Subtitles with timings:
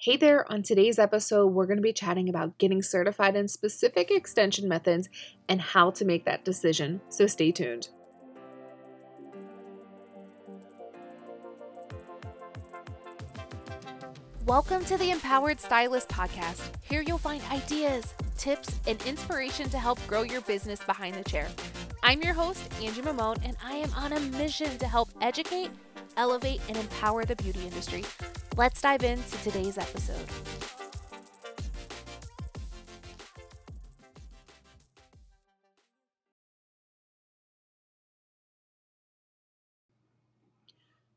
[0.00, 4.12] Hey there, on today's episode, we're going to be chatting about getting certified in specific
[4.12, 5.08] extension methods
[5.48, 7.00] and how to make that decision.
[7.08, 7.88] So stay tuned.
[14.46, 16.60] Welcome to the Empowered Stylist Podcast.
[16.82, 21.48] Here you'll find ideas, tips, and inspiration to help grow your business behind the chair.
[22.04, 25.70] I'm your host, Angie Mamone, and I am on a mission to help educate,
[26.16, 28.04] elevate, and empower the beauty industry.
[28.58, 30.16] Let's dive into today's episode.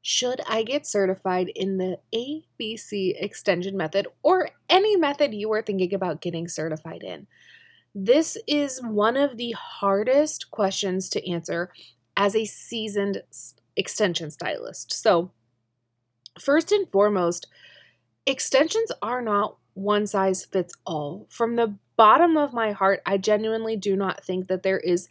[0.04, 5.96] Should I get certified in the ABC extension method or any method you are thinking
[5.96, 7.26] about getting certified in?
[7.96, 11.72] This is one of the hardest questions to answer
[12.16, 13.24] as a seasoned
[13.76, 14.94] extension stylist.
[14.94, 15.32] So,
[16.40, 17.48] first and foremost,
[18.26, 21.28] extensions are not one size fits all.
[21.30, 25.08] From the bottom of my heart, I genuinely do not think that there is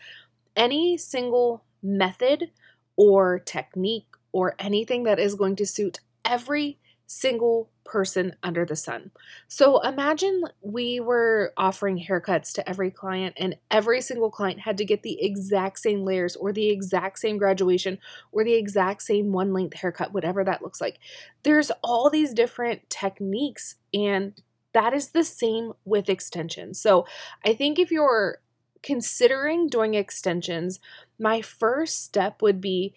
[0.57, 2.51] any single method
[2.97, 6.79] or technique or anything that is going to suit every
[7.13, 9.11] single person under the sun.
[9.49, 14.85] So imagine we were offering haircuts to every client, and every single client had to
[14.85, 17.99] get the exact same layers, or the exact same graduation,
[18.31, 21.01] or the exact same one length haircut, whatever that looks like.
[21.43, 24.41] There's all these different techniques, and
[24.73, 26.81] that is the same with extensions.
[26.81, 27.07] So
[27.45, 28.39] I think if you're
[28.85, 30.79] considering doing extensions,
[31.19, 32.95] my first step would be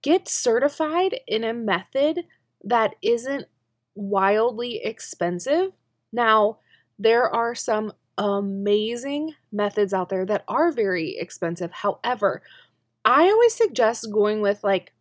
[0.00, 2.24] get certified in a method
[2.64, 3.46] that isn't
[3.94, 5.72] wildly expensive.
[6.12, 6.58] Now,
[6.98, 11.70] there are some amazing methods out there that are very expensive.
[11.70, 12.42] However,
[13.04, 14.92] I always suggest going with like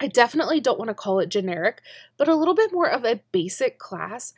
[0.00, 1.80] I definitely don't want to call it generic,
[2.16, 4.34] but a little bit more of a basic class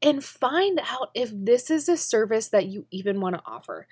[0.00, 3.88] and find out if this is a service that you even want to offer.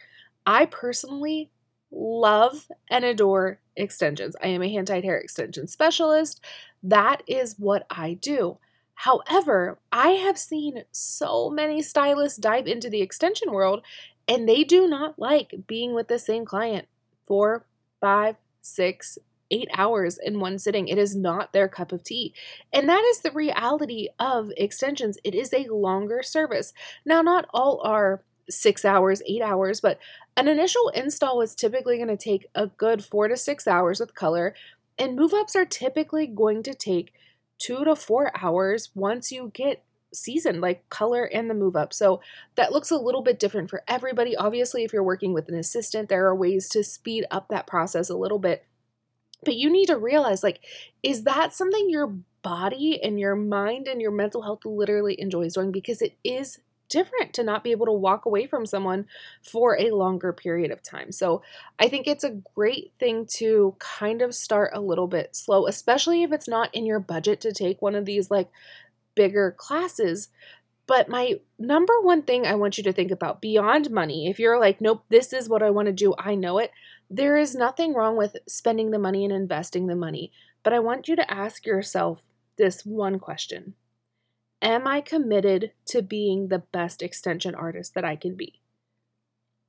[0.47, 1.51] I personally
[1.91, 4.37] love and adore extensions.
[4.43, 6.41] I am a hand tied hair extension specialist.
[6.87, 8.59] That is what I do.
[8.95, 13.83] However, I have seen so many stylists dive into the extension world
[14.29, 16.87] and they do not like being with the same client
[17.27, 17.67] four,
[18.01, 19.19] five, six,
[19.51, 20.87] eight hours in one sitting.
[20.87, 22.33] It is not their cup of tea.
[22.73, 25.19] And that is the reality of extensions.
[25.25, 26.73] It is a longer service.
[27.05, 29.99] Now, not all are six hours, eight hours, but
[30.37, 34.15] an initial install is typically going to take a good four to six hours with
[34.15, 34.55] color,
[34.99, 37.13] and move ups are typically going to take
[37.59, 41.93] two to four hours once you get seasoned, like color and the move up.
[41.93, 42.21] So
[42.55, 44.37] that looks a little bit different for everybody.
[44.37, 48.09] Obviously, if you're working with an assistant, there are ways to speed up that process
[48.09, 48.65] a little bit.
[49.45, 50.61] But you need to realize like,
[51.03, 55.73] is that something your body and your mind and your mental health literally enjoys doing?
[55.73, 56.59] Because it is
[56.89, 59.07] different to not be able to walk away from someone
[59.43, 61.13] for a longer period of time.
[61.13, 61.43] So
[61.79, 66.23] I think it's a great thing to kind of start a little bit slow, especially
[66.23, 68.49] if it's not in your budget to take one of these like
[69.15, 70.29] bigger classes.
[70.87, 74.61] But my number one thing I want you to think about beyond money, if you're
[74.61, 76.71] like, nope, this is what I want to do, I know it,
[77.11, 80.33] there is nothing wrong with spending the money and investing the money.
[80.63, 82.23] But I want you to ask yourself
[82.57, 83.75] this one question
[84.63, 88.61] Am I committed to being the best extension artist that I can be?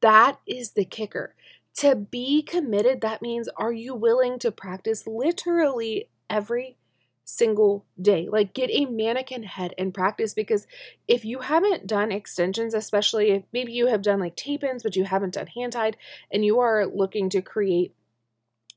[0.02, 1.36] That is the kicker.
[1.78, 6.78] To be committed, that means are you willing to practice literally every
[7.24, 8.28] single day?
[8.32, 10.66] Like get a mannequin head and practice because
[11.08, 14.96] if you haven't done extensions, especially if maybe you have done like tape ins, but
[14.96, 15.98] you haven't done hand tied,
[16.32, 17.94] and you are looking to create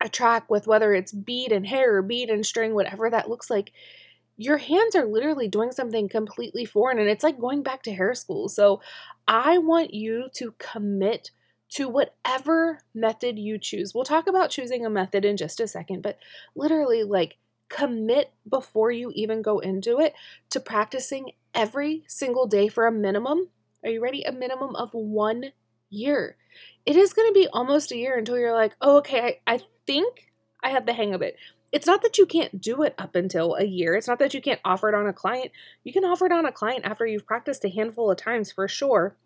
[0.00, 3.50] a track with whether it's bead and hair or bead and string, whatever that looks
[3.50, 3.72] like,
[4.40, 8.14] your hands are literally doing something completely foreign and it's like going back to hair
[8.14, 8.48] school.
[8.48, 8.80] So
[9.28, 11.30] I want you to commit
[11.72, 13.94] to whatever method you choose.
[13.94, 16.18] We'll talk about choosing a method in just a second, but
[16.56, 17.36] literally, like,
[17.68, 20.14] commit before you even go into it
[20.48, 23.50] to practicing every single day for a minimum.
[23.84, 24.22] Are you ready?
[24.22, 25.52] A minimum of one
[25.90, 26.36] year.
[26.86, 29.60] It is going to be almost a year until you're like, oh, okay, I, I
[29.86, 30.30] think
[30.62, 31.36] I have the hang of it
[31.72, 33.94] it's not that you can't do it up until a year.
[33.94, 35.52] It's not that you can't offer it on a client.
[35.84, 38.66] You can offer it on a client after you've practiced a handful of times for
[38.66, 39.16] sure.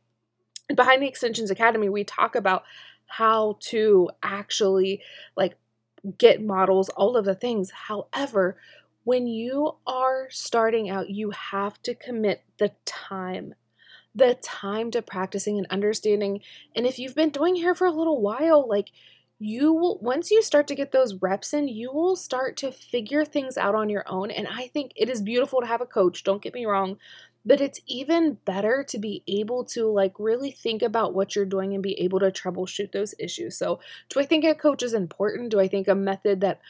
[0.74, 2.64] Behind the Extensions Academy, we talk about
[3.06, 5.02] how to actually
[5.36, 5.56] like
[6.18, 7.70] get models, all of the things.
[7.70, 8.56] However,
[9.04, 13.54] when you are starting out, you have to commit the time
[14.14, 16.40] the time to practicing and understanding.
[16.76, 18.90] And if you've been doing hair for a little while, like
[19.38, 23.24] you will once you start to get those reps in you will start to figure
[23.24, 26.22] things out on your own and i think it is beautiful to have a coach
[26.22, 26.96] don't get me wrong
[27.46, 31.74] but it's even better to be able to like really think about what you're doing
[31.74, 33.56] and be able to troubleshoot those issues.
[33.56, 35.50] So, do I think a coach is important?
[35.50, 36.60] Do I think a method that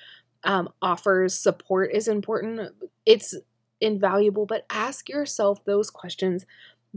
[0.42, 2.72] um, offers support is important?
[3.06, 3.34] It's
[3.80, 6.44] invaluable, but ask yourself those questions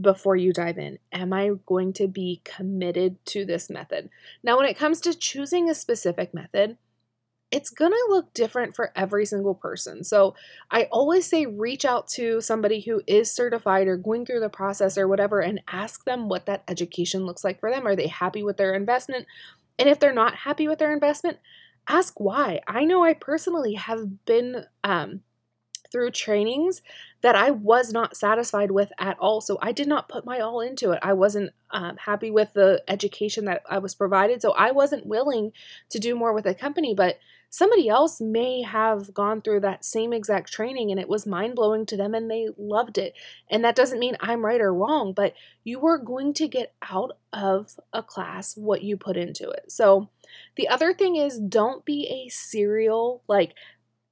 [0.00, 0.98] before you dive in.
[1.12, 4.10] Am I going to be committed to this method?
[4.42, 6.76] Now, when it comes to choosing a specific method,
[7.50, 10.04] it's going to look different for every single person.
[10.04, 10.34] So
[10.70, 14.98] I always say reach out to somebody who is certified or going through the process
[14.98, 17.86] or whatever and ask them what that education looks like for them.
[17.86, 19.26] Are they happy with their investment?
[19.78, 21.38] And if they're not happy with their investment,
[21.88, 22.60] ask why.
[22.66, 25.22] I know I personally have been um,
[25.90, 26.82] through trainings
[27.20, 29.40] that I was not satisfied with at all.
[29.40, 31.00] So I did not put my all into it.
[31.02, 34.40] I wasn't um, happy with the education that I was provided.
[34.40, 35.52] So I wasn't willing
[35.90, 36.94] to do more with a company.
[36.94, 37.18] But
[37.50, 41.86] somebody else may have gone through that same exact training and it was mind blowing
[41.86, 43.14] to them and they loved it.
[43.50, 47.12] And that doesn't mean I'm right or wrong, but you are going to get out
[47.32, 49.72] of a class what you put into it.
[49.72, 50.08] So
[50.56, 53.54] the other thing is don't be a serial, like,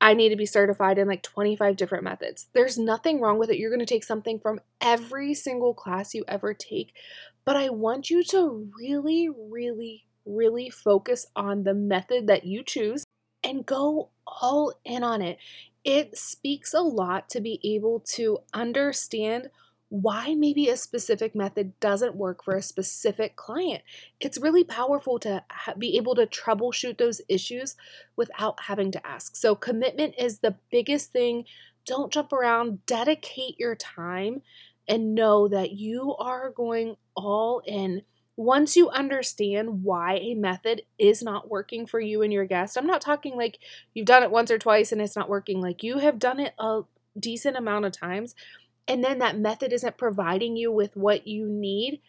[0.00, 2.48] I need to be certified in like 25 different methods.
[2.52, 3.58] There's nothing wrong with it.
[3.58, 6.92] You're going to take something from every single class you ever take,
[7.44, 13.04] but I want you to really, really, really focus on the method that you choose
[13.42, 15.38] and go all in on it.
[15.84, 19.50] It speaks a lot to be able to understand
[20.02, 23.82] why maybe a specific method doesn't work for a specific client.
[24.20, 27.76] It's really powerful to ha- be able to troubleshoot those issues
[28.16, 29.36] without having to ask.
[29.36, 31.44] So, commitment is the biggest thing.
[31.86, 34.42] Don't jump around, dedicate your time,
[34.88, 38.02] and know that you are going all in.
[38.36, 42.86] Once you understand why a method is not working for you and your guest, I'm
[42.86, 43.58] not talking like
[43.94, 46.52] you've done it once or twice and it's not working, like you have done it
[46.58, 46.82] a
[47.18, 48.34] decent amount of times
[48.88, 52.00] and then that method isn't providing you with what you need,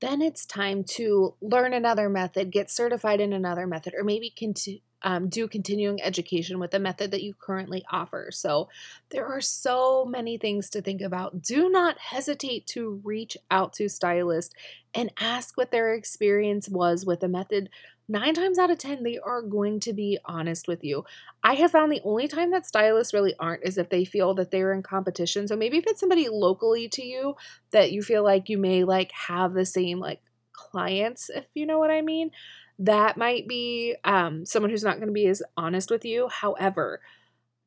[0.00, 4.80] then it's time to learn another method, get certified in another method, or maybe continue.
[5.02, 8.30] Um, do continuing education with the method that you currently offer.
[8.32, 8.68] So,
[9.10, 11.42] there are so many things to think about.
[11.42, 14.54] Do not hesitate to reach out to stylists
[14.94, 17.68] and ask what their experience was with a method
[18.08, 21.04] nine times out of 10, they are going to be honest with you.
[21.42, 24.50] I have found the only time that stylists really aren't is if they feel that
[24.50, 25.48] they're in competition.
[25.48, 27.36] So maybe if it's somebody locally to you
[27.72, 30.20] that you feel like you may like have the same like
[30.56, 32.30] clients, if you know what I mean,
[32.78, 36.28] that might be um, someone who's not going to be as honest with you.
[36.28, 37.00] However,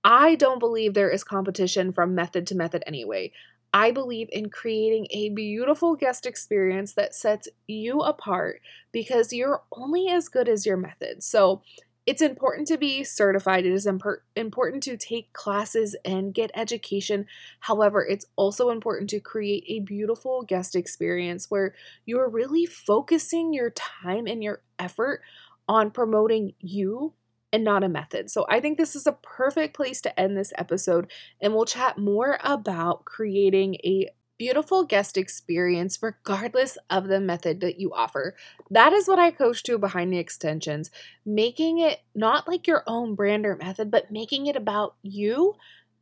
[0.04, 3.32] I don't believe there is competition from method to method anyway.
[3.74, 8.62] I believe in creating a beautiful guest experience that sets you apart
[8.92, 11.24] because you're only as good as your method.
[11.24, 11.62] So,
[12.10, 13.68] it's important to be certified.
[13.68, 17.28] It is imp- important to take classes and get education.
[17.60, 21.76] However, it's also important to create a beautiful guest experience where
[22.08, 25.22] you're really focusing your time and your effort
[25.68, 27.14] on promoting you
[27.54, 28.32] and not a method.
[28.32, 32.00] So I think this is a perfect place to end this episode, and we'll chat
[32.00, 34.10] more about creating a
[34.40, 38.36] beautiful guest experience regardless of the method that you offer.
[38.72, 40.90] That is what I coach to behind the extensions,
[41.26, 45.56] making it not like your own brand or method, but making it about you.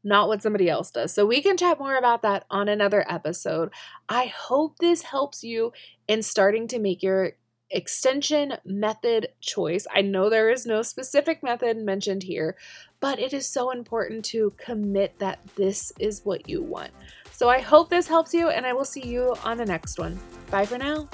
[0.03, 1.13] Not what somebody else does.
[1.13, 3.71] So, we can chat more about that on another episode.
[4.07, 5.73] I hope this helps you
[6.07, 7.33] in starting to make your
[7.69, 9.85] extension method choice.
[9.93, 12.55] I know there is no specific method mentioned here,
[12.99, 16.91] but it is so important to commit that this is what you want.
[17.37, 20.17] So I hope this helps you, and I will see you on the next one.
[20.49, 21.07] Bye for now.